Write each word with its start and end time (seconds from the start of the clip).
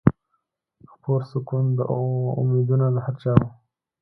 خپور 0.91 1.21
سکون 1.31 1.65
و 1.79 1.81
امیدونه 2.41 2.85
د 2.91 2.95
هر 3.05 3.15
چا 3.21 3.33
وه 3.39 3.49